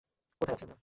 কোথায় 0.41 0.55
আছি 0.55 0.63
আমরা? 0.65 0.77